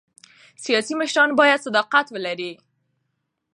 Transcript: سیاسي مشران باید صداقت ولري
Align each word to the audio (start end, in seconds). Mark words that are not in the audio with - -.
سیاسي 0.63 0.93
مشران 1.01 1.29
باید 1.39 1.61
صداقت 1.65 2.07
ولري 2.13 2.51